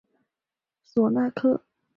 [0.83, 1.63] 索纳克。